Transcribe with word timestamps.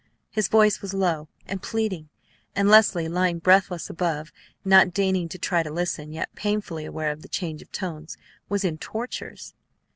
His 0.31 0.47
voice 0.47 0.81
was 0.81 0.95
low 0.95 1.27
and 1.45 1.61
pleading; 1.61 2.09
and 2.55 2.67
Leslie, 2.67 3.07
lying 3.07 3.37
breathless 3.37 3.87
above, 3.87 4.33
not 4.65 4.95
deigning 4.95 5.29
to 5.29 5.37
try 5.37 5.61
to 5.61 5.69
listen, 5.69 6.11
yet 6.11 6.33
painfully 6.33 6.85
aware 6.85 7.11
of 7.11 7.21
the 7.21 7.27
change 7.29 7.61
of 7.61 7.71
tones, 7.71 8.17
was 8.49 8.63
in 8.65 8.79
tortures. 8.79 9.53